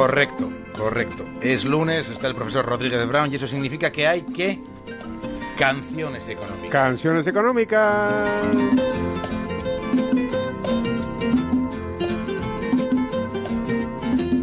[0.00, 1.24] Correcto, correcto.
[1.42, 4.58] Es lunes, está el profesor Rodríguez Brown y eso significa que hay que
[5.58, 6.70] canciones económicas.
[6.70, 8.24] Canciones económicas.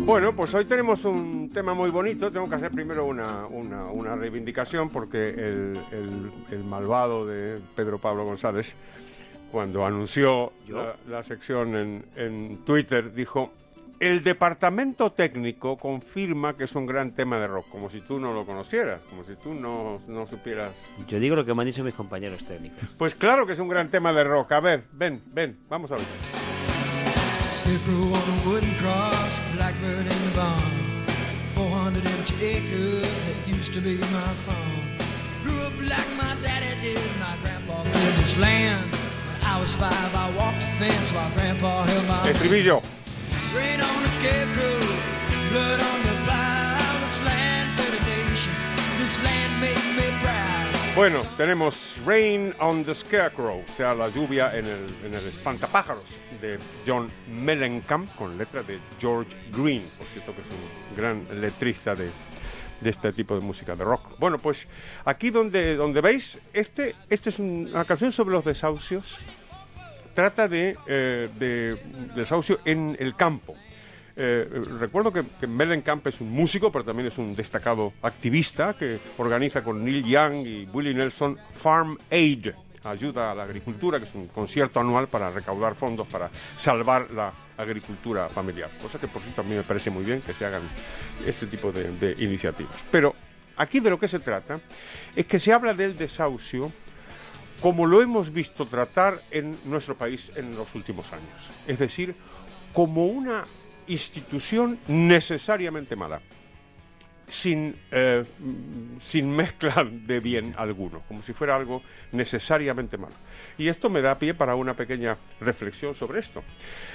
[0.05, 2.31] Bueno, pues hoy tenemos un tema muy bonito.
[2.31, 7.97] Tengo que hacer primero una, una, una reivindicación porque el, el- el malvado de Pedro
[7.99, 8.73] Pablo González,
[9.51, 13.51] cuando anunció la, la sección en, en Twitter, dijo,
[13.99, 18.33] el departamento técnico confirma que es un gran tema de rock, como si tú no
[18.33, 20.71] lo conocieras, como si tú no, no supieras
[21.07, 22.79] Yo digo lo que me han dicho mis compañeros técnicos.
[22.97, 24.51] pues claro que es un gran tema de rock.
[24.51, 26.05] A ver, ven, ven, vamos a ver.
[27.51, 31.05] Slippery on a wooden cross, blackbird in the barn.
[31.55, 34.97] 400 empty acres that used to be my farm.
[35.43, 38.91] Grew up like my daddy did, my grandpa cleared this land.
[38.91, 42.83] When I was five, I walked the fence while grandpa held my Estribillo.
[50.95, 56.03] Bueno, tenemos Rain on the Scarecrow, o sea, la lluvia en el, en el espantapájaros
[56.41, 61.93] de John Mellencamp, con letra de George Green, por cierto que es un gran letrista
[61.93, 62.09] de,
[62.81, 64.17] de este tipo de música de rock.
[64.17, 64.67] Bueno, pues
[65.05, 69.19] aquí donde, donde veis, este, este es un- una canción sobre los desahucios,
[70.17, 71.77] trata de, eh, de
[72.15, 73.55] desahucio en el campo.
[74.15, 78.97] Eh, recuerdo que, que Mellencamp es un músico, pero también es un destacado activista que
[79.19, 82.47] organiza con Neil Young y Willie Nelson Farm Aid,
[82.83, 87.31] ayuda a la agricultura, que es un concierto anual para recaudar fondos para salvar la
[87.55, 88.71] agricultura familiar.
[88.81, 90.63] Cosa que por cierto a mí me parece muy bien que se hagan
[91.27, 92.75] este tipo de iniciativas.
[92.89, 93.13] Pero
[93.55, 94.59] aquí de lo que se trata
[95.15, 96.71] es que se habla del desahucio
[97.61, 101.49] como lo hemos visto tratar en nuestro país en los últimos años.
[101.65, 102.15] Es decir,
[102.73, 103.43] como una
[103.87, 106.21] institución necesariamente mala,
[107.27, 108.23] sin, eh,
[108.99, 111.81] sin mezcla de bien alguno, como si fuera algo
[112.11, 113.15] necesariamente malo.
[113.57, 116.43] Y esto me da pie para una pequeña reflexión sobre esto.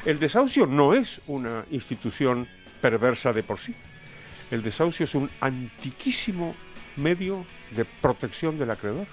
[0.07, 2.49] El desahucio no es una institución
[2.81, 3.75] perversa de por sí.
[4.51, 6.55] El desahucio es un antiquísimo
[6.97, 9.07] medio de protección del acreedor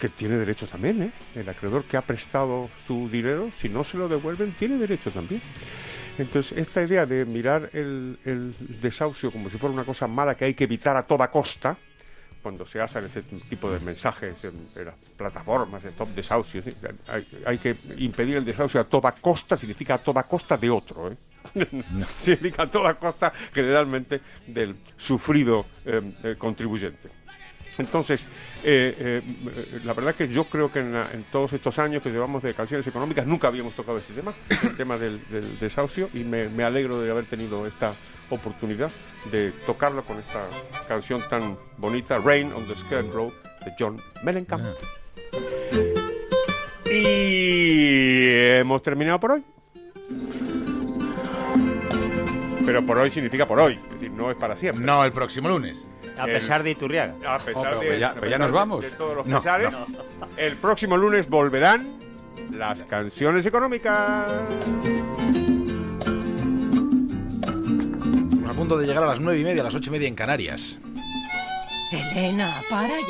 [0.00, 1.12] que tiene derecho también, ¿eh?
[1.34, 5.42] El acreedor que ha prestado su dinero, si no se lo devuelven, tiene derecho también.
[6.18, 10.46] Entonces, esta idea de mirar el, el desahucio como si fuera una cosa mala que
[10.46, 11.76] hay que evitar a toda costa,
[12.42, 16.70] cuando se hacen ese tipo de mensajes en, en las plataformas de top desahucio, ¿sí?
[17.08, 21.10] hay, hay que impedir el desahucio a toda costa, significa a toda costa de otro,
[21.12, 21.16] ¿eh?
[22.18, 27.08] significa a toda costa generalmente del sufrido eh, eh, contribuyente.
[27.80, 28.22] Entonces,
[28.62, 29.22] eh, eh,
[29.84, 32.54] la verdad que yo creo que en, la- en todos estos años que llevamos de
[32.54, 34.32] canciones económicas nunca habíamos tocado ese tema,
[34.62, 37.92] el tema del, del desahucio, y me, me alegro de haber tenido esta
[38.28, 38.90] oportunidad
[39.32, 40.46] de tocarlo con esta
[40.86, 43.32] canción tan bonita, Rain on the Scarecrow,
[43.64, 44.62] de John Mellencamp.
[46.92, 49.44] Y hemos terminado por hoy.
[52.66, 54.84] Pero por hoy significa por hoy, es decir, no es para siempre.
[54.84, 55.88] No, el próximo lunes.
[56.20, 57.14] A El- pesar de Iturriaga.
[57.26, 58.84] A pesar Oh, pero de, ya- pero ya nos de- vamos.
[58.84, 59.70] de todos los No, pesares,
[60.36, 61.94] el próximo lunes volverán
[62.56, 64.30] las canciones económicas.
[68.48, 70.14] A punto de llegar a las nueve y media, a las ocho y media en
[70.14, 70.78] Canarias.
[71.92, 72.94] Elena, para